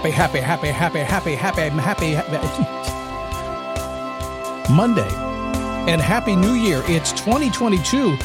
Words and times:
Happy, 0.00 0.12
happy, 0.12 0.38
happy, 0.40 0.68
happy, 0.68 1.34
happy, 1.34 1.34
happy, 1.34 1.68
happy, 1.68 2.12
happy. 2.12 2.64
Monday. 4.72 5.06
And 5.92 6.00
Happy 6.00 6.34
New 6.34 6.54
Year. 6.54 6.82
It's 6.86 7.12
2022. 7.12 8.16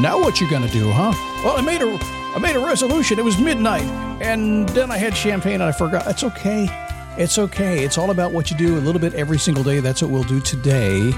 Now 0.00 0.18
what 0.18 0.40
you 0.40 0.50
gonna 0.50 0.66
do, 0.66 0.90
huh? 0.90 1.12
Well, 1.44 1.56
I 1.56 1.60
made 1.60 1.82
a 1.82 1.98
I 2.34 2.40
made 2.40 2.56
a 2.56 2.58
resolution. 2.58 3.20
It 3.20 3.24
was 3.24 3.38
midnight, 3.38 3.84
and 4.20 4.68
then 4.70 4.90
I 4.90 4.98
had 4.98 5.16
champagne 5.16 5.54
and 5.54 5.62
I 5.62 5.70
forgot. 5.70 6.08
It's 6.08 6.24
okay. 6.24 6.66
It's 7.16 7.38
okay. 7.38 7.84
It's 7.84 7.96
all 7.96 8.10
about 8.10 8.32
what 8.32 8.50
you 8.50 8.56
do 8.56 8.76
a 8.76 8.80
little 8.80 9.00
bit 9.00 9.14
every 9.14 9.38
single 9.38 9.62
day. 9.62 9.78
That's 9.78 10.02
what 10.02 10.10
we'll 10.10 10.24
do 10.24 10.40
today. 10.40 11.12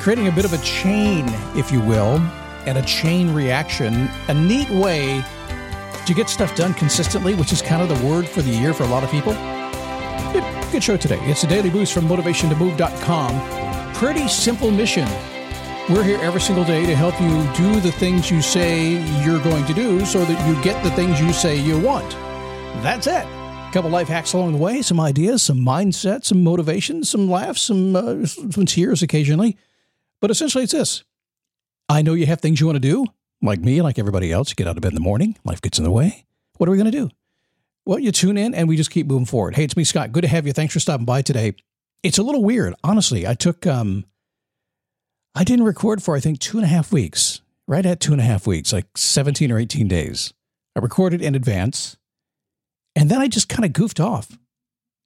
Creating 0.00 0.26
a 0.26 0.32
bit 0.32 0.44
of 0.44 0.52
a 0.52 0.58
chain, 0.58 1.24
if 1.54 1.70
you 1.70 1.80
will, 1.80 2.18
and 2.66 2.76
a 2.78 2.82
chain 2.82 3.32
reaction. 3.32 4.10
A 4.26 4.34
neat 4.34 4.68
way 4.70 5.24
to 6.10 6.14
get 6.14 6.28
stuff 6.28 6.56
done 6.56 6.74
consistently, 6.74 7.36
which 7.36 7.52
is 7.52 7.62
kind 7.62 7.80
of 7.80 7.88
the 7.88 8.04
word 8.04 8.28
for 8.28 8.42
the 8.42 8.50
year 8.50 8.74
for 8.74 8.82
a 8.82 8.88
lot 8.88 9.04
of 9.04 9.10
people. 9.12 9.32
Good, 10.32 10.72
good 10.72 10.82
show 10.82 10.96
today. 10.96 11.20
It's 11.20 11.44
a 11.44 11.46
daily 11.46 11.70
boost 11.70 11.92
from 11.94 12.08
motivationtomove.com. 12.08 13.94
Pretty 13.94 14.26
simple 14.26 14.72
mission. 14.72 15.06
We're 15.88 16.02
here 16.02 16.18
every 16.20 16.40
single 16.40 16.64
day 16.64 16.84
to 16.84 16.96
help 16.96 17.20
you 17.20 17.28
do 17.54 17.78
the 17.78 17.92
things 17.92 18.28
you 18.28 18.42
say 18.42 18.94
you're 19.24 19.38
going 19.44 19.64
to 19.66 19.72
do 19.72 20.04
so 20.04 20.24
that 20.24 20.48
you 20.48 20.60
get 20.64 20.82
the 20.82 20.90
things 20.90 21.20
you 21.20 21.32
say 21.32 21.56
you 21.56 21.78
want. 21.78 22.10
That's 22.82 23.06
it. 23.06 23.24
A 23.24 23.70
couple 23.72 23.88
life 23.88 24.08
hacks 24.08 24.32
along 24.32 24.50
the 24.50 24.58
way, 24.58 24.82
some 24.82 24.98
ideas, 24.98 25.42
some 25.42 25.58
mindset, 25.58 26.24
some 26.24 26.42
motivation, 26.42 27.04
some 27.04 27.30
laughs, 27.30 27.62
some, 27.62 27.94
uh, 27.94 28.26
some 28.26 28.66
tears 28.66 29.00
occasionally. 29.00 29.56
But 30.20 30.32
essentially, 30.32 30.64
it's 30.64 30.72
this 30.72 31.04
I 31.88 32.02
know 32.02 32.14
you 32.14 32.26
have 32.26 32.40
things 32.40 32.58
you 32.58 32.66
want 32.66 32.76
to 32.76 32.80
do, 32.80 33.06
like 33.42 33.60
me, 33.60 33.82
like 33.82 33.98
everybody 33.98 34.32
else. 34.32 34.50
You 34.50 34.56
get 34.56 34.66
out 34.66 34.76
of 34.76 34.82
bed 34.82 34.92
in 34.92 34.94
the 34.94 35.00
morning, 35.00 35.36
life 35.44 35.60
gets 35.60 35.78
in 35.78 35.84
the 35.84 35.90
way. 35.90 36.24
What 36.58 36.68
are 36.68 36.72
we 36.72 36.78
going 36.78 36.90
to 36.90 36.98
do? 36.98 37.10
Well, 37.86 37.98
you 37.98 38.12
tune 38.12 38.36
in 38.36 38.54
and 38.54 38.68
we 38.68 38.76
just 38.76 38.90
keep 38.90 39.06
moving 39.06 39.26
forward. 39.26 39.56
Hey, 39.56 39.64
it's 39.64 39.76
me, 39.76 39.84
Scott. 39.84 40.12
Good 40.12 40.22
to 40.22 40.28
have 40.28 40.46
you. 40.46 40.52
Thanks 40.52 40.74
for 40.74 40.80
stopping 40.80 41.06
by 41.06 41.22
today. 41.22 41.54
It's 42.02 42.18
a 42.18 42.22
little 42.22 42.44
weird, 42.44 42.74
honestly. 42.84 43.26
I 43.26 43.34
took, 43.34 43.66
um, 43.66 44.04
I 45.34 45.44
didn't 45.44 45.64
record 45.64 46.02
for, 46.02 46.16
I 46.16 46.20
think, 46.20 46.38
two 46.38 46.58
and 46.58 46.64
a 46.64 46.68
half 46.68 46.92
weeks, 46.92 47.40
right 47.66 47.84
at 47.84 48.00
two 48.00 48.12
and 48.12 48.20
a 48.20 48.24
half 48.24 48.46
weeks, 48.46 48.72
like 48.72 48.86
17 48.96 49.50
or 49.50 49.58
18 49.58 49.88
days. 49.88 50.32
I 50.76 50.80
recorded 50.80 51.22
in 51.22 51.34
advance 51.34 51.96
and 52.94 53.10
then 53.10 53.20
I 53.20 53.28
just 53.28 53.48
kind 53.48 53.64
of 53.64 53.72
goofed 53.72 54.00
off. 54.00 54.38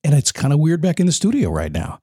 And 0.03 0.15
it's 0.15 0.33
kind 0.33 0.53
of 0.53 0.59
weird 0.59 0.83
back 0.83 1.01
in 1.01 1.07
the 1.07 1.13
studio 1.13 1.51
right 1.51 1.73
now. 1.73 2.01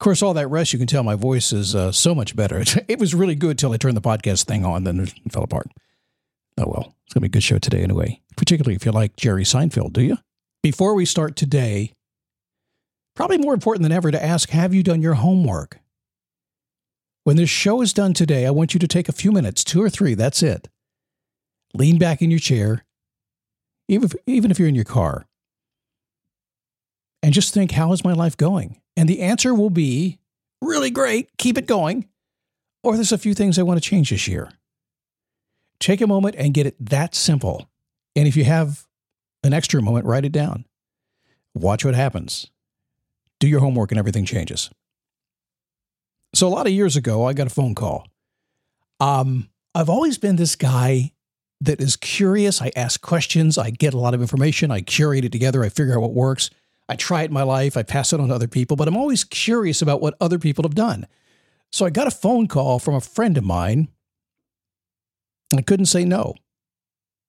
Of 0.00 0.04
course, 0.04 0.22
all 0.22 0.34
that 0.34 0.48
rest, 0.48 0.72
you 0.72 0.78
can 0.78 0.88
tell 0.88 1.02
my 1.02 1.14
voice 1.14 1.52
is 1.52 1.74
uh, 1.74 1.92
so 1.92 2.14
much 2.14 2.34
better. 2.36 2.62
It 2.88 2.98
was 2.98 3.14
really 3.14 3.34
good 3.34 3.58
till 3.58 3.72
I 3.72 3.76
turned 3.76 3.96
the 3.96 4.02
podcast 4.02 4.44
thing 4.44 4.64
on, 4.64 4.84
then 4.84 5.00
it 5.00 5.12
fell 5.32 5.44
apart. 5.44 5.68
Oh 6.58 6.66
well, 6.66 6.94
it's 7.04 7.14
going 7.14 7.20
to 7.20 7.20
be 7.20 7.26
a 7.26 7.30
good 7.30 7.42
show 7.42 7.58
today 7.58 7.82
anyway, 7.82 8.20
particularly 8.36 8.74
if 8.74 8.84
you 8.84 8.92
like 8.92 9.16
Jerry 9.16 9.44
Seinfeld, 9.44 9.92
do 9.92 10.02
you? 10.02 10.18
Before 10.62 10.94
we 10.94 11.04
start 11.04 11.36
today, 11.36 11.92
probably 13.16 13.38
more 13.38 13.54
important 13.54 13.82
than 13.82 13.92
ever 13.92 14.10
to 14.10 14.22
ask 14.22 14.50
Have 14.50 14.74
you 14.74 14.82
done 14.82 15.02
your 15.02 15.14
homework? 15.14 15.80
When 17.24 17.36
this 17.36 17.50
show 17.50 17.80
is 17.80 17.92
done 17.92 18.12
today, 18.12 18.46
I 18.46 18.50
want 18.50 18.74
you 18.74 18.80
to 18.80 18.88
take 18.88 19.08
a 19.08 19.12
few 19.12 19.32
minutes, 19.32 19.64
two 19.64 19.82
or 19.82 19.88
three, 19.88 20.14
that's 20.14 20.42
it. 20.42 20.68
Lean 21.72 21.98
back 21.98 22.20
in 22.20 22.30
your 22.30 22.38
chair, 22.40 22.84
even 23.88 24.04
if, 24.04 24.14
even 24.26 24.50
if 24.50 24.58
you're 24.58 24.68
in 24.68 24.74
your 24.74 24.84
car, 24.84 25.26
and 27.24 27.32
just 27.32 27.54
think, 27.54 27.70
How 27.70 27.92
is 27.92 28.04
my 28.04 28.12
life 28.12 28.36
going? 28.36 28.82
And 28.98 29.08
the 29.08 29.22
answer 29.22 29.54
will 29.54 29.70
be 29.70 30.18
really 30.60 30.90
great, 30.90 31.30
keep 31.38 31.56
it 31.56 31.66
going. 31.66 32.06
Or 32.82 32.96
there's 32.96 33.12
a 33.12 33.18
few 33.18 33.32
things 33.32 33.58
I 33.58 33.62
want 33.62 33.82
to 33.82 33.88
change 33.88 34.10
this 34.10 34.28
year. 34.28 34.52
Take 35.80 36.02
a 36.02 36.06
moment 36.06 36.34
and 36.36 36.52
get 36.52 36.66
it 36.66 36.76
that 36.78 37.14
simple. 37.14 37.66
And 38.14 38.28
if 38.28 38.36
you 38.36 38.44
have 38.44 38.84
an 39.42 39.54
extra 39.54 39.80
moment, 39.80 40.04
write 40.04 40.26
it 40.26 40.32
down. 40.32 40.66
Watch 41.54 41.82
what 41.82 41.94
happens. 41.94 42.50
Do 43.40 43.48
your 43.48 43.60
homework 43.60 43.90
and 43.90 43.98
everything 43.98 44.26
changes. 44.26 44.68
So, 46.34 46.46
a 46.46 46.50
lot 46.50 46.66
of 46.66 46.72
years 46.72 46.94
ago, 46.94 47.26
I 47.26 47.32
got 47.32 47.46
a 47.46 47.50
phone 47.50 47.74
call. 47.74 48.06
Um, 49.00 49.48
I've 49.74 49.88
always 49.88 50.18
been 50.18 50.36
this 50.36 50.56
guy 50.56 51.12
that 51.62 51.80
is 51.80 51.96
curious. 51.96 52.60
I 52.60 52.70
ask 52.76 53.00
questions, 53.00 53.56
I 53.56 53.70
get 53.70 53.94
a 53.94 53.98
lot 53.98 54.12
of 54.12 54.20
information, 54.20 54.70
I 54.70 54.82
curate 54.82 55.24
it 55.24 55.32
together, 55.32 55.64
I 55.64 55.70
figure 55.70 55.94
out 55.94 56.02
what 56.02 56.12
works. 56.12 56.50
I 56.88 56.96
try 56.96 57.22
it 57.22 57.26
in 57.26 57.32
my 57.32 57.42
life, 57.42 57.76
I 57.76 57.82
pass 57.82 58.12
it 58.12 58.20
on 58.20 58.28
to 58.28 58.34
other 58.34 58.48
people, 58.48 58.76
but 58.76 58.88
I'm 58.88 58.96
always 58.96 59.24
curious 59.24 59.80
about 59.80 60.00
what 60.00 60.16
other 60.20 60.38
people 60.38 60.64
have 60.64 60.74
done. 60.74 61.06
So 61.72 61.86
I 61.86 61.90
got 61.90 62.06
a 62.06 62.12
phone 62.12 62.46
call 62.46 62.78
from 62.78 62.94
a 62.94 63.00
friend 63.00 63.36
of 63.38 63.44
mine. 63.44 63.88
I 65.56 65.62
couldn't 65.62 65.86
say 65.86 66.04
no. 66.04 66.34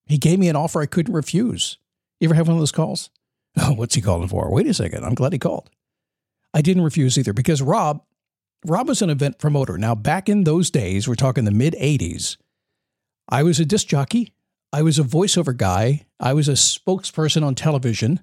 He 0.05 0.17
gave 0.17 0.39
me 0.39 0.49
an 0.49 0.55
offer 0.55 0.81
I 0.81 0.85
couldn't 0.85 1.13
refuse. 1.13 1.77
You 2.19 2.27
ever 2.27 2.35
have 2.35 2.47
one 2.47 2.57
of 2.57 2.61
those 2.61 2.71
calls? 2.71 3.09
Oh, 3.57 3.71
what's 3.71 3.95
he 3.95 4.01
calling 4.01 4.27
for? 4.27 4.51
Wait 4.51 4.67
a 4.67 4.73
second. 4.73 5.05
I'm 5.05 5.15
glad 5.15 5.31
he 5.31 5.39
called. 5.39 5.69
I 6.53 6.61
didn't 6.61 6.83
refuse 6.83 7.17
either 7.17 7.31
because 7.31 7.61
Rob, 7.61 8.03
Rob 8.65 8.89
was 8.89 9.01
an 9.01 9.09
event 9.09 9.39
promoter. 9.39 9.77
Now, 9.77 9.95
back 9.95 10.27
in 10.27 10.43
those 10.43 10.69
days, 10.69 11.07
we're 11.07 11.15
talking 11.15 11.45
the 11.45 11.51
mid 11.51 11.73
80s, 11.75 12.35
I 13.29 13.43
was 13.43 13.59
a 13.59 13.65
disc 13.65 13.87
jockey. 13.87 14.33
I 14.73 14.81
was 14.81 14.99
a 14.99 15.03
voiceover 15.03 15.55
guy. 15.55 16.05
I 16.19 16.33
was 16.33 16.49
a 16.49 16.53
spokesperson 16.53 17.45
on 17.45 17.55
television. 17.55 18.19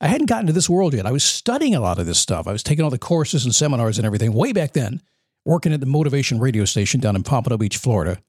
I 0.00 0.08
hadn't 0.08 0.26
gotten 0.26 0.46
to 0.46 0.52
this 0.52 0.70
world 0.70 0.94
yet. 0.94 1.06
I 1.06 1.12
was 1.12 1.24
studying 1.24 1.74
a 1.74 1.80
lot 1.80 1.98
of 1.98 2.06
this 2.06 2.18
stuff. 2.18 2.46
I 2.46 2.52
was 2.52 2.62
taking 2.62 2.84
all 2.84 2.90
the 2.90 2.98
courses 2.98 3.44
and 3.44 3.54
seminars 3.54 3.98
and 3.98 4.06
everything 4.06 4.32
way 4.32 4.52
back 4.52 4.72
then, 4.72 5.02
working 5.44 5.72
at 5.72 5.80
the 5.80 5.86
Motivation 5.86 6.38
radio 6.38 6.64
station 6.64 7.00
down 7.00 7.16
in 7.16 7.24
Pompano 7.24 7.56
Beach, 7.56 7.76
Florida. 7.76 8.22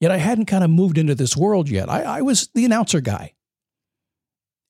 Yet 0.00 0.10
I 0.10 0.18
hadn't 0.18 0.46
kind 0.46 0.62
of 0.64 0.70
moved 0.70 0.98
into 0.98 1.14
this 1.14 1.36
world 1.36 1.70
yet. 1.70 1.88
I, 1.88 2.02
I 2.02 2.20
was 2.20 2.50
the 2.54 2.64
announcer 2.64 3.00
guy. 3.00 3.32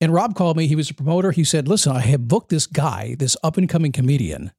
And 0.00 0.12
Rob 0.12 0.34
called 0.34 0.56
me. 0.56 0.66
He 0.66 0.76
was 0.76 0.90
a 0.90 0.94
promoter. 0.94 1.32
He 1.32 1.44
said, 1.44 1.66
Listen, 1.66 1.92
I 1.92 2.00
have 2.00 2.28
booked 2.28 2.50
this 2.50 2.66
guy, 2.66 3.16
this 3.18 3.36
up 3.42 3.56
and 3.56 3.68
coming 3.68 3.90
comedian. 3.90 4.52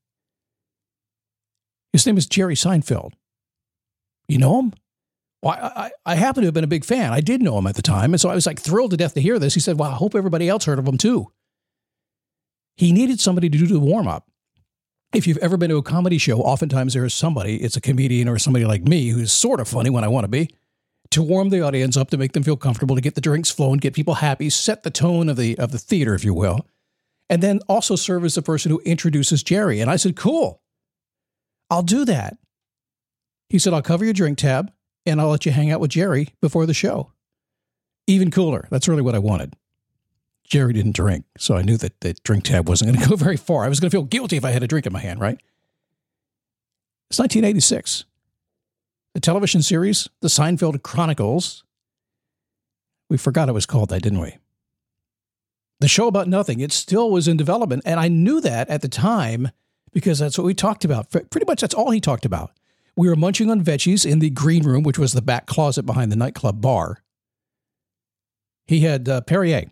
His 1.94 2.06
name 2.06 2.18
is 2.18 2.25
Jerry 2.25 2.56
Seinfeld. 2.56 3.13
You 4.28 4.38
know 4.38 4.60
him? 4.60 4.74
Well, 5.45 5.53
I, 5.53 5.92
I, 6.06 6.13
I 6.13 6.15
happen 6.15 6.42
to 6.42 6.47
have 6.47 6.56
been 6.56 6.63
a 6.63 6.68
big 6.68 6.83
fan. 6.83 7.13
I 7.13 7.21
did 7.21 7.39
know 7.39 7.59
him 7.59 7.68
at 7.68 7.75
the 7.75 7.83
time. 7.83 8.13
And 8.13 8.19
so 8.19 8.30
I 8.30 8.36
was 8.36 8.47
like 8.47 8.59
thrilled 8.59 8.92
to 8.92 8.97
death 8.97 9.13
to 9.13 9.21
hear 9.21 9.38
this. 9.38 9.53
He 9.53 9.59
said, 9.59 9.77
Well, 9.77 9.92
I 9.92 9.94
hope 9.94 10.15
everybody 10.15 10.50
else 10.50 10.65
heard 10.65 10.80
of 10.80 10.88
him 10.88 10.97
too. 10.97 11.31
He 12.77 12.92
needed 12.92 13.19
somebody 13.19 13.47
to 13.50 13.57
do 13.57 13.68
the 13.68 13.80
warm 13.80 14.07
up. 14.07 14.27
If 15.13 15.27
you've 15.27 15.38
ever 15.38 15.56
been 15.56 15.69
to 15.69 15.77
a 15.77 15.83
comedy 15.83 16.18
show, 16.18 16.39
oftentimes 16.42 16.95
there 16.95 17.06
is 17.06 17.13
somebody, 17.13 17.57
it's 17.57 17.77
a 17.77 17.81
comedian 17.81 18.27
or 18.27 18.39
somebody 18.39 18.65
like 18.65 18.81
me 18.81 19.09
who's 19.09 19.31
sort 19.31 19.59
of 19.59 19.68
funny 19.68 19.92
when 19.92 20.03
I 20.03 20.07
want 20.07 20.24
to 20.24 20.30
be, 20.30 20.50
to 21.12 21.21
warm 21.21 21.50
the 21.50 21.62
audience 21.62 21.95
up, 21.95 22.09
to 22.09 22.18
make 22.18 22.33
them 22.33 22.44
feel 22.44 22.57
comfortable, 22.57 22.95
to 22.95 23.01
get 23.01 23.13
the 23.13 23.21
drinks 23.21 23.51
flowing, 23.51 23.77
get 23.77 23.94
people 23.94 24.15
happy, 24.15 24.50
set 24.50 24.81
the 24.81 24.89
tone 24.89 25.30
of 25.30 25.38
the 25.38 25.57
of 25.59 25.71
the 25.71 25.77
theater, 25.77 26.15
if 26.15 26.25
you 26.25 26.33
will, 26.33 26.65
and 27.30 27.44
then 27.44 27.59
also 27.69 27.95
serve 27.95 28.25
as 28.25 28.33
the 28.33 28.42
person 28.42 28.71
who 28.71 28.80
introduces 28.80 29.44
Jerry. 29.44 29.80
And 29.80 29.92
I 29.92 29.95
said, 29.95 30.15
Cool. 30.15 30.59
I'll 31.69 31.83
do 31.83 32.03
that. 32.06 32.38
He 33.50 33.59
said, 33.59 33.74
I'll 33.74 33.83
cover 33.83 34.03
your 34.03 34.13
drink 34.13 34.39
tab 34.39 34.71
and 35.06 35.22
I'll 35.22 35.30
let 35.30 35.46
you 35.46 35.52
hang 35.52 35.72
out 35.72 35.80
with 35.80 35.92
Jerry 35.92 36.30
before 36.42 36.66
the 36.66 36.74
show. 36.74 37.12
Even 38.07 38.31
cooler. 38.31 38.68
That's 38.69 38.88
really 38.88 39.02
what 39.02 39.16
I 39.16 39.19
wanted. 39.19 39.56
Jerry 40.44 40.74
didn't 40.74 40.96
drink, 40.96 41.25
so 41.38 41.56
I 41.56 41.63
knew 41.63 41.78
that 41.78 42.02
the 42.02 42.13
drink 42.24 42.44
tab 42.44 42.69
wasn't 42.69 42.92
going 42.92 43.04
to 43.04 43.10
go 43.10 43.16
very 43.16 43.38
far. 43.38 43.63
I 43.63 43.69
was 43.69 43.80
going 43.80 43.90
to 43.90 43.96
feel 43.96 44.04
guilty 44.04 44.38
if 44.38 44.46
I 44.46 44.52
had 44.52 44.63
a 44.63 44.68
drink 44.68 44.86
in 44.86 44.94
my 44.94 45.00
hand, 45.00 45.19
right? 45.19 45.40
It's 47.10 47.19
1986. 47.19 48.06
The 49.13 49.19
television 49.19 49.62
series, 49.62 50.10
The 50.22 50.28
Seinfeld 50.28 50.81
Chronicles. 50.84 51.63
We 53.10 53.18
forgot 53.18 53.50
it 53.50 53.54
was 53.54 53.66
called 53.66 53.90
that, 53.90 54.02
didn't 54.02 54.19
we? 54.19 54.38
The 55.80 55.88
show 55.88 56.07
about 56.07 56.28
nothing. 56.28 56.60
It 56.60 56.72
still 56.72 57.10
was 57.10 57.28
in 57.28 57.38
development. 57.38 57.84
And 57.86 58.00
I 58.00 58.07
knew 58.07 58.42
that 58.42 58.69
at 58.69 58.81
the 58.81 58.88
time 58.88 59.52
because 59.94 60.19
that's 60.19 60.38
what 60.38 60.46
we 60.46 60.54
talked 60.54 60.86
about. 60.86 61.10
Pretty 61.12 61.46
much 61.46 61.62
that's 61.62 61.74
all 61.74 61.92
he 61.92 62.02
talked 62.02 62.25
about. 62.25 62.52
We 62.97 63.09
were 63.09 63.15
munching 63.15 63.50
on 63.50 63.63
veggies 63.63 64.09
in 64.09 64.19
the 64.19 64.30
green 64.30 64.63
room, 64.63 64.83
which 64.83 65.00
was 65.00 65.13
the 65.13 65.21
back 65.21 65.47
closet 65.47 65.86
behind 65.86 66.12
the 66.12 66.15
nightclub 66.15 66.62
bar. 66.62 67.03
He 68.68 68.81
had 68.81 69.07
uh, 69.09 69.21
Perrier. 69.21 69.71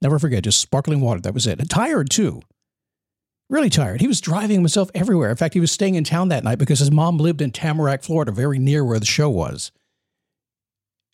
Never 0.00 0.18
forget, 0.18 0.44
just 0.44 0.60
sparkling 0.60 1.00
water. 1.00 1.20
That 1.20 1.34
was 1.34 1.46
it. 1.46 1.58
And 1.58 1.68
tired, 1.68 2.10
too. 2.10 2.42
Really 3.48 3.70
tired. 3.70 4.00
He 4.00 4.08
was 4.08 4.20
driving 4.20 4.56
himself 4.56 4.90
everywhere. 4.94 5.30
In 5.30 5.36
fact, 5.36 5.54
he 5.54 5.60
was 5.60 5.72
staying 5.72 5.94
in 5.94 6.04
town 6.04 6.28
that 6.28 6.44
night 6.44 6.58
because 6.58 6.80
his 6.80 6.90
mom 6.90 7.16
lived 7.18 7.40
in 7.40 7.52
Tamarac, 7.52 8.04
Florida, 8.04 8.32
very 8.32 8.58
near 8.58 8.84
where 8.84 8.98
the 8.98 9.06
show 9.06 9.30
was. 9.30 9.72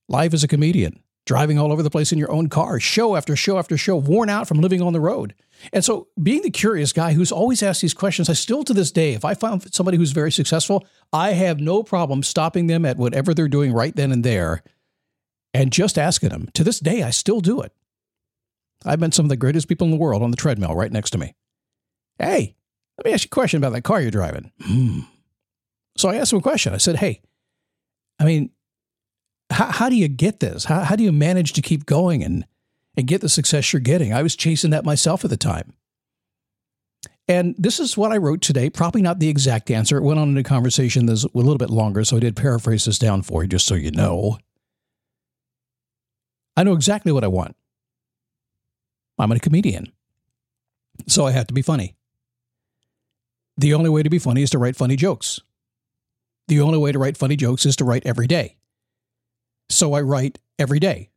Live 0.09 0.35
as 0.35 0.43
a 0.43 0.49
comedian, 0.49 1.03
driving 1.27 1.59
all 1.59 1.73
over 1.73 1.83
the 1.83 1.91
place 1.91 2.13
in 2.13 2.19
your 2.19 2.31
own 2.31 2.49
car, 2.49 2.81
show 2.81 3.17
after 3.17 3.37
show 3.37 3.59
after 3.59 3.77
show, 3.77 3.97
worn 3.97 4.29
out 4.29 4.49
from 4.49 4.61
living 4.61 4.83
on 4.83 4.93
the 4.93 5.01
road. 5.01 5.35
And 5.73 5.85
so, 5.85 6.09
being 6.21 6.43
the 6.43 6.51
curious 6.51 6.93
guy 6.93 7.13
who's 7.13 7.31
always 7.31 7.63
asked 7.63 7.83
these 7.83 7.95
questions, 7.95 8.29
I 8.29 8.33
still 8.33 8.65
to 8.65 8.75
this 8.75 8.91
day, 8.91 9.13
if 9.13 9.25
I 9.25 9.35
find 9.35 9.63
somebody 9.73 9.97
who's 9.97 10.11
very 10.11 10.33
successful, 10.33 10.85
I 11.13 11.33
have 11.33 11.61
no 11.61 11.83
problem 11.83 12.23
stopping 12.23 12.67
them 12.67 12.85
at 12.85 12.97
whatever 12.97 13.33
they're 13.33 13.49
doing 13.49 13.73
right 13.73 13.95
then 13.95 14.11
and 14.11 14.25
there 14.25 14.63
and 15.55 15.73
just 15.73 15.99
asking 15.99 16.31
them. 16.31 16.49
To 16.55 16.65
this 16.65 16.81
day, 16.81 17.03
I 17.03 17.11
still 17.11 17.41
do 17.41 17.61
it. 17.61 17.73
I've 18.85 19.01
met 19.01 19.15
some 19.15 19.27
of 19.27 19.31
the 19.31 19.37
greatest 19.37 19.69
people 19.69 19.85
in 19.85 19.91
the 19.93 19.97
world 19.97 20.23
on 20.23 20.31
the 20.31 20.37
treadmill 20.37 20.75
right 20.75 20.91
next 20.91 21.11
to 21.11 21.19
me. 21.19 21.35
Hey, 22.19 22.57
let 22.99 23.07
me 23.07 23.13
ask 23.13 23.25
you 23.25 23.29
a 23.29 23.35
question 23.35 23.59
about 23.59 23.73
that 23.73 23.83
car 23.83 24.01
you're 24.01 24.11
driving. 24.11 24.51
Hmm. 24.61 25.01
So 25.97 26.09
I 26.09 26.17
asked 26.17 26.33
him 26.33 26.39
a 26.39 26.43
question. 26.43 26.75
I 26.75 26.79
said, 26.79 26.97
Hey, 26.97 27.21
I 28.19 28.25
mean, 28.25 28.51
how, 29.53 29.67
how 29.67 29.89
do 29.89 29.97
you 29.97 30.09
get 30.09 30.41
this? 30.41 30.65
How, 30.65 30.81
how 30.81 30.97
do 30.97 31.05
you 31.05 31.13
manage 31.13 31.53
to 31.55 31.63
keep 31.63 31.87
going 31.87 32.23
and, 32.23 32.47
and 32.97 33.07
get 33.07 33.21
the 33.21 33.29
success 33.29 33.73
you're 33.73 33.81
getting? 33.81 34.13
I 34.13 34.23
was 34.23 34.37
chasing 34.37 34.71
that 34.71 34.85
myself 34.85 35.25
at 35.25 35.31
the 35.31 35.37
time. 35.37 35.75
And 37.29 37.55
this 37.57 37.79
is 37.79 37.97
what 37.97 38.13
I 38.13 38.17
wrote 38.17 38.43
today. 38.43 38.69
Probably 38.69 39.01
not 39.01 39.21
the 39.21 39.29
exact 39.29 39.71
answer. 39.71 39.97
It 39.97 40.03
went 40.03 40.19
on 40.19 40.29
in 40.31 40.37
a 40.37 40.43
conversation 40.43 41.07
that's 41.07 41.25
a 41.25 41.31
little 41.35 41.57
bit 41.57 41.71
longer, 41.71 42.05
so 42.05 42.17
I 42.17 42.21
did 42.21 42.37
paraphrase 42.37 42.85
this 42.85 42.99
down 42.99 43.23
for 43.23 43.43
you 43.43 43.49
just 43.49 43.67
so 43.67 43.75
you 43.75 43.91
know. 43.91 44.39
I 46.57 46.65
know 46.65 46.73
exactly 46.73 47.13
what 47.13 47.25
I 47.25 47.29
want. 47.29 47.57
I'm 49.19 49.31
a 49.31 49.39
comedian. 49.39 49.93
So 51.07 51.27
I 51.27 51.31
have 51.31 51.47
to 51.47 51.55
be 51.55 51.63
funny. 51.63 51.95
The 53.57 53.75
only 53.75 53.89
way 53.89 54.03
to 54.03 54.11
be 54.11 54.19
funny 54.19 54.43
is 54.43 54.51
to 54.51 54.59
write 54.59 54.77
funny 54.77 54.97
jokes. 54.97 55.41
The 56.49 56.61
only 56.61 56.79
way 56.79 56.93
to 56.93 56.99
write 56.99 57.17
funny 57.17 57.37
jokes 57.37 57.65
is 57.65 57.77
to 57.77 57.85
write 57.85 58.05
every 58.05 58.27
day. 58.27 58.57
So 59.73 59.95
I 59.95 60.03
write 60.03 60.39
every 60.59 60.79
day. 60.79 61.11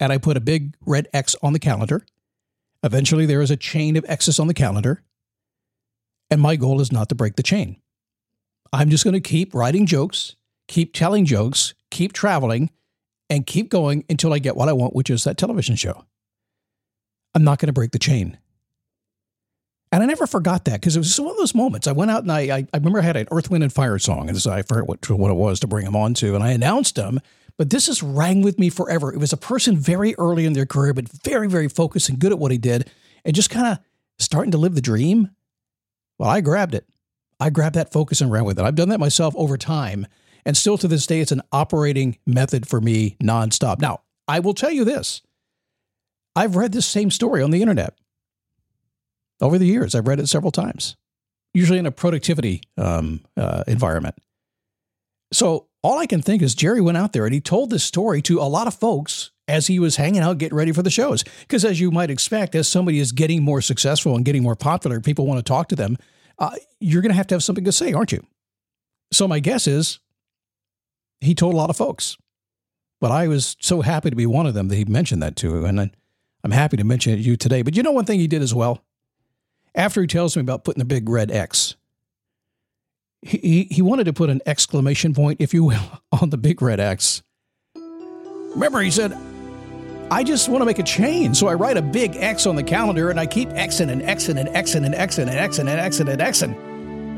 And 0.00 0.12
I 0.12 0.18
put 0.18 0.36
a 0.36 0.40
big 0.40 0.76
red 0.86 1.08
X 1.12 1.34
on 1.42 1.52
the 1.52 1.58
calendar. 1.58 2.06
Eventually, 2.84 3.26
there 3.26 3.42
is 3.42 3.50
a 3.50 3.56
chain 3.56 3.96
of 3.96 4.04
X's 4.08 4.38
on 4.38 4.46
the 4.46 4.54
calendar. 4.54 5.02
And 6.30 6.40
my 6.40 6.54
goal 6.54 6.80
is 6.80 6.92
not 6.92 7.08
to 7.08 7.16
break 7.16 7.34
the 7.34 7.42
chain. 7.42 7.80
I'm 8.72 8.90
just 8.90 9.02
going 9.02 9.14
to 9.14 9.20
keep 9.20 9.54
writing 9.54 9.86
jokes, 9.86 10.36
keep 10.68 10.94
telling 10.94 11.24
jokes, 11.24 11.74
keep 11.90 12.12
traveling, 12.12 12.70
and 13.28 13.46
keep 13.46 13.70
going 13.70 14.04
until 14.08 14.32
I 14.32 14.38
get 14.38 14.56
what 14.56 14.68
I 14.68 14.72
want, 14.72 14.94
which 14.94 15.10
is 15.10 15.24
that 15.24 15.36
television 15.36 15.74
show. 15.74 16.04
I'm 17.34 17.44
not 17.44 17.58
going 17.58 17.68
to 17.68 17.72
break 17.72 17.90
the 17.90 17.98
chain. 17.98 18.38
And 19.90 20.02
I 20.02 20.06
never 20.06 20.26
forgot 20.26 20.66
that 20.66 20.80
because 20.80 20.96
it 20.96 21.00
was 21.00 21.18
one 21.18 21.30
of 21.30 21.38
those 21.38 21.54
moments. 21.54 21.86
I 21.86 21.92
went 21.92 22.10
out 22.10 22.22
and 22.22 22.30
I, 22.30 22.40
I, 22.40 22.66
I, 22.72 22.76
remember 22.76 23.00
I 23.00 23.04
had 23.04 23.16
an 23.16 23.28
Earth, 23.30 23.50
Wind, 23.50 23.64
and 23.64 23.72
Fire 23.72 23.98
song, 23.98 24.28
and 24.28 24.46
I 24.46 24.62
forgot 24.62 24.86
what, 24.86 25.08
what 25.08 25.30
it 25.30 25.36
was 25.36 25.60
to 25.60 25.66
bring 25.66 25.86
them 25.86 25.96
on 25.96 26.14
to, 26.14 26.34
and 26.34 26.44
I 26.44 26.50
announced 26.50 26.94
them. 26.94 27.20
But 27.58 27.70
this 27.70 27.88
has 27.88 28.02
rang 28.02 28.40
with 28.42 28.58
me 28.58 28.70
forever. 28.70 29.12
It 29.12 29.18
was 29.18 29.32
a 29.32 29.36
person 29.36 29.76
very 29.76 30.14
early 30.14 30.46
in 30.46 30.52
their 30.52 30.64
career, 30.64 30.94
but 30.94 31.08
very, 31.08 31.48
very 31.48 31.68
focused 31.68 32.08
and 32.08 32.18
good 32.18 32.32
at 32.32 32.38
what 32.38 32.52
he 32.52 32.58
did, 32.58 32.88
and 33.24 33.34
just 33.34 33.50
kind 33.50 33.66
of 33.66 33.78
starting 34.18 34.52
to 34.52 34.58
live 34.58 34.76
the 34.76 34.80
dream. 34.80 35.30
Well, 36.18 36.30
I 36.30 36.40
grabbed 36.40 36.74
it. 36.74 36.86
I 37.40 37.50
grabbed 37.50 37.74
that 37.74 37.92
focus 37.92 38.20
and 38.20 38.30
ran 38.30 38.44
with 38.44 38.58
it. 38.58 38.64
I've 38.64 38.76
done 38.76 38.88
that 38.90 39.00
myself 39.00 39.34
over 39.36 39.56
time, 39.56 40.06
and 40.46 40.56
still 40.56 40.78
to 40.78 40.88
this 40.88 41.06
day, 41.06 41.20
it's 41.20 41.32
an 41.32 41.42
operating 41.52 42.18
method 42.26 42.68
for 42.68 42.80
me 42.80 43.16
nonstop. 43.22 43.80
Now, 43.80 44.02
I 44.28 44.38
will 44.38 44.54
tell 44.54 44.70
you 44.70 44.84
this 44.84 45.22
I've 46.36 46.54
read 46.54 46.72
this 46.72 46.86
same 46.86 47.10
story 47.10 47.42
on 47.42 47.50
the 47.50 47.60
internet 47.60 47.94
over 49.40 49.58
the 49.58 49.66
years. 49.66 49.94
I've 49.94 50.06
read 50.06 50.20
it 50.20 50.28
several 50.28 50.52
times, 50.52 50.96
usually 51.54 51.78
in 51.80 51.86
a 51.86 51.90
productivity 51.90 52.62
um, 52.76 53.24
uh, 53.36 53.64
environment. 53.66 54.14
So 55.32 55.68
all 55.82 55.98
I 55.98 56.06
can 56.06 56.22
think 56.22 56.42
is 56.42 56.54
Jerry 56.54 56.80
went 56.80 56.96
out 56.96 57.12
there 57.12 57.24
and 57.24 57.34
he 57.34 57.40
told 57.40 57.70
this 57.70 57.84
story 57.84 58.22
to 58.22 58.40
a 58.40 58.42
lot 58.42 58.66
of 58.66 58.74
folks 58.74 59.30
as 59.46 59.66
he 59.66 59.78
was 59.78 59.96
hanging 59.96 60.20
out, 60.20 60.38
getting 60.38 60.56
ready 60.56 60.72
for 60.72 60.82
the 60.82 60.90
shows. 60.90 61.22
Because 61.40 61.64
as 61.64 61.80
you 61.80 61.90
might 61.90 62.10
expect, 62.10 62.54
as 62.54 62.68
somebody 62.68 62.98
is 62.98 63.12
getting 63.12 63.42
more 63.42 63.60
successful 63.60 64.14
and 64.14 64.24
getting 64.24 64.42
more 64.42 64.56
popular, 64.56 65.00
people 65.00 65.26
want 65.26 65.38
to 65.38 65.48
talk 65.48 65.68
to 65.68 65.76
them. 65.76 65.96
Uh, 66.38 66.56
you're 66.80 67.02
going 67.02 67.10
to 67.10 67.16
have 67.16 67.26
to 67.28 67.34
have 67.34 67.42
something 67.42 67.64
to 67.64 67.72
say, 67.72 67.92
aren't 67.92 68.12
you? 68.12 68.24
So 69.12 69.26
my 69.26 69.40
guess 69.40 69.66
is 69.66 70.00
he 71.20 71.34
told 71.34 71.54
a 71.54 71.56
lot 71.56 71.70
of 71.70 71.76
folks. 71.76 72.16
But 73.00 73.10
I 73.10 73.28
was 73.28 73.56
so 73.60 73.82
happy 73.82 74.10
to 74.10 74.16
be 74.16 74.26
one 74.26 74.46
of 74.46 74.54
them 74.54 74.68
that 74.68 74.76
he 74.76 74.84
mentioned 74.84 75.22
that 75.22 75.36
to, 75.36 75.64
and 75.64 75.90
I'm 76.42 76.50
happy 76.50 76.76
to 76.76 76.84
mention 76.84 77.12
it 77.12 77.16
to 77.16 77.22
you 77.22 77.36
today. 77.36 77.62
But 77.62 77.76
you 77.76 77.82
know 77.82 77.92
one 77.92 78.04
thing 78.04 78.18
he 78.18 78.26
did 78.26 78.42
as 78.42 78.54
well? 78.54 78.82
after 79.78 80.00
he 80.00 80.06
tells 80.06 80.36
me 80.36 80.40
about 80.40 80.64
putting 80.64 80.80
the 80.80 80.84
big 80.84 81.08
red 81.08 81.30
X, 81.30 81.76
he, 83.22 83.68
he 83.70 83.82
wanted 83.82 84.04
to 84.04 84.12
put 84.12 84.30
an 84.30 84.40
exclamation 84.46 85.14
point, 85.14 85.40
if 85.40 85.52
you 85.52 85.64
will, 85.64 86.00
on 86.20 86.30
the 86.30 86.38
big 86.38 86.62
red 86.62 86.80
X. 86.80 87.22
Remember, 87.74 88.80
he 88.80 88.90
said, 88.90 89.16
I 90.10 90.24
just 90.24 90.48
want 90.48 90.62
to 90.62 90.66
make 90.66 90.78
a 90.78 90.82
change. 90.82 91.36
So 91.36 91.48
I 91.48 91.54
write 91.54 91.76
a 91.76 91.82
big 91.82 92.16
X 92.16 92.46
on 92.46 92.56
the 92.56 92.62
calendar 92.62 93.10
and 93.10 93.20
I 93.20 93.26
keep 93.26 93.50
Xing 93.50 93.90
and 93.90 94.00
Xing 94.00 94.40
and 94.40 94.48
Xing 94.48 94.86
and 94.86 94.94
Xing 94.94 95.28
and 95.28 95.30
Xing 95.30 95.68
and 95.68 95.68
Xing 95.68 96.10
and 96.10 96.20
Xing. 96.20 96.68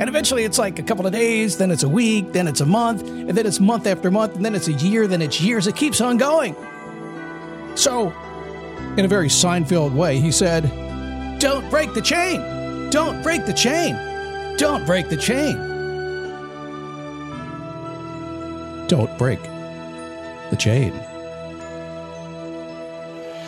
And 0.01 0.09
eventually 0.09 0.45
it's 0.45 0.59
like 0.59 0.79
a 0.79 0.83
couple 0.83 1.07
of 1.07 1.13
days, 1.13 1.59
then 1.59 1.71
it's 1.71 1.83
a 1.83 1.89
week, 1.89 2.33
then 2.33 2.49
it's 2.49 2.63
a 2.63 2.67
month, 2.67 3.03
and 3.03 3.31
then 3.31 3.47
it's 3.47 3.61
month 3.61 3.87
after 3.87 4.11
month, 4.11 4.35
and 4.35 4.45
then 4.45 4.55
it's 4.55 4.67
a 4.67 4.73
year, 4.73 5.07
then 5.07 5.21
it's 5.21 5.41
years. 5.41 5.67
It 5.67 5.77
keeps 5.77 6.01
on 6.01 6.17
going. 6.17 6.57
So, 7.75 8.09
in 8.97 9.05
a 9.05 9.09
very 9.09 9.29
Seinfeld 9.29 9.95
way, 9.95 10.19
he 10.19 10.33
said, 10.33 10.63
don't 11.39 11.69
break 11.71 11.93
the 11.93 12.01
chain. 12.01 12.41
Don't 12.91 13.23
break 13.23 13.45
the 13.45 13.53
chain. 13.53 13.95
Don't 14.57 14.87
break 14.87 15.11
the 15.11 15.17
chain. 15.19 15.70
Don't 18.91 19.17
break 19.17 19.41
the 20.51 20.57
chain. 20.59 20.93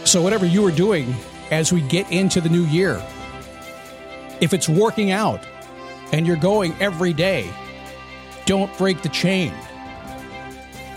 So, 0.07 0.23
whatever 0.23 0.47
you 0.47 0.65
are 0.67 0.71
doing 0.71 1.15
as 1.51 1.73
we 1.73 1.83
get 1.83 2.11
into 2.11 2.41
the 2.41 2.49
new 2.49 2.65
year, 2.65 3.03
if 4.41 4.55
it's 4.55 4.69
working 4.69 5.11
out 5.11 5.45
and 6.13 6.27
you're 6.27 6.37
going 6.37 6.75
every 6.81 7.13
day, 7.13 7.51
don't 8.47 8.75
break 8.79 9.03
the 9.03 9.11
chain. 9.11 9.53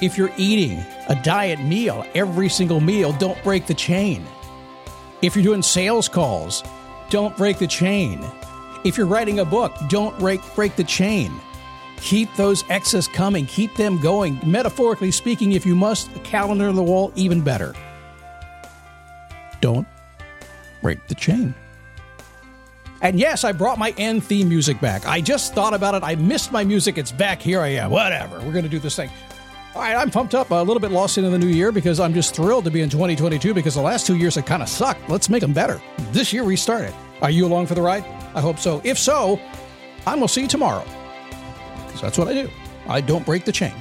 If 0.02 0.18
you're 0.18 0.32
eating 0.38 0.80
a 1.10 1.20
diet 1.24 1.60
meal 1.60 2.06
every 2.16 2.48
single 2.48 2.80
meal, 2.80 3.12
don't 3.14 3.42
break 3.44 3.66
the 3.66 3.74
chain. 3.74 4.26
If 5.22 5.36
you're 5.36 5.44
doing 5.44 5.62
sales 5.62 6.08
calls 6.08 6.64
don't 7.10 7.38
break 7.38 7.60
the 7.60 7.68
chain. 7.68 8.20
If 8.84 8.98
you're 8.98 9.08
writing 9.08 9.40
a 9.40 9.46
book, 9.46 9.74
don't 9.90 10.18
break, 10.18 10.42
break 10.56 10.76
the 10.76 10.84
chain. 10.84 11.32
Keep 12.02 12.36
those 12.36 12.64
X's 12.70 13.08
coming, 13.08 13.46
keep 13.46 13.76
them 13.76 14.00
going. 14.00 14.40
Metaphorically 14.46 15.12
speaking, 15.12 15.54
if 15.54 15.66
you 15.66 15.76
must, 15.76 16.14
calendar 16.24 16.68
on 16.68 16.76
the 16.76 16.84
wall, 16.84 17.12
even 17.16 17.42
better. 17.42 17.74
Don't 19.62 19.88
break 20.82 21.08
the 21.08 21.16
chain. 21.16 21.56
And 23.02 23.20
yes, 23.20 23.44
I 23.44 23.52
brought 23.52 23.78
my 23.78 23.94
end 23.98 24.24
theme 24.24 24.50
music 24.50 24.80
back. 24.80 25.06
I 25.06 25.22
just 25.22 25.54
thought 25.54 25.74
about 25.74 25.96
it. 25.96 26.04
I 26.04 26.16
missed 26.16 26.52
my 26.52 26.64
music. 26.64 26.98
It's 26.98 27.12
back. 27.12 27.42
Here 27.42 27.62
I 27.62 27.70
am. 27.70 27.92
Whatever. 27.92 28.40
We're 28.40 28.52
going 28.52 28.64
to 28.64 28.70
do 28.70 28.80
this 28.80 28.96
thing. 28.96 29.10
All 29.76 29.82
right, 29.82 29.96
I'm 29.96 30.10
pumped 30.10 30.34
up, 30.34 30.52
a 30.52 30.56
little 30.56 30.80
bit 30.80 30.92
lost 30.92 31.18
into 31.18 31.30
the 31.30 31.38
new 31.38 31.48
year 31.48 31.74
because 31.74 32.00
I'm 32.00 32.14
just 32.14 32.34
thrilled 32.34 32.64
to 32.64 32.72
be 32.72 32.80
in 32.82 32.90
2022 32.90 33.54
because 33.54 33.76
the 33.76 33.82
last 33.82 34.08
two 34.08 34.16
years 34.16 34.36
have 34.36 34.46
kind 34.46 34.64
of 34.64 34.70
sucked. 34.70 35.10
Let's 35.10 35.30
make 35.30 35.42
them 35.42 35.52
better. 35.52 35.82
This 36.14 36.32
year 36.32 36.46
we 36.46 36.56
started. 36.56 36.94
Are 37.22 37.30
you 37.30 37.46
along 37.46 37.68
for 37.68 37.76
the 37.76 37.82
ride? 37.82 38.06
I 38.34 38.40
hope 38.40 38.58
so. 38.58 38.80
If 38.86 38.98
so, 38.98 39.38
I 40.08 40.16
will 40.16 40.30
see 40.30 40.44
you 40.44 40.48
tomorrow. 40.48 40.86
Because 41.96 42.02
that's 42.02 42.18
what 42.18 42.28
I 42.28 42.34
do. 42.34 42.50
I 42.90 43.00
don't 43.00 43.26
break 43.26 43.46
the 43.46 43.54
chain. 43.54 43.72